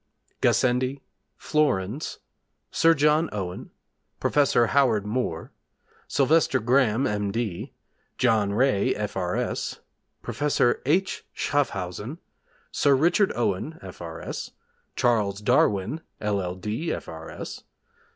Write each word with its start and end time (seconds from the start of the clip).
Gassendi 0.41 0.99
Flourens 1.37 2.17
Sir 2.71 2.95
John 2.95 3.29
Owen 3.31 3.69
Professor 4.19 4.65
Howard 4.73 5.05
Moore 5.05 5.51
Sylvester 6.07 6.59
Graham, 6.59 7.05
M.D. 7.05 7.71
John 8.17 8.51
Ray, 8.51 8.95
F.R.S. 8.95 9.81
Professor 10.23 10.81
H. 10.87 11.23
Schaafhausen 11.35 12.17
Sir 12.71 12.95
Richard 12.95 13.31
Owen, 13.35 13.77
F.R.S. 13.83 14.49
Charles 14.95 15.39
Darwin, 15.39 16.01
LL.D., 16.19 16.91
F.R.S. 16.93 17.57
Dr. 17.57 17.65